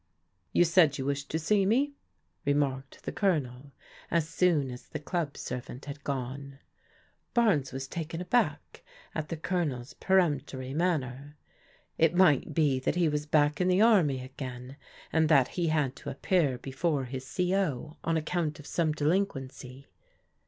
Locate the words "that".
12.79-12.95, 15.29-15.49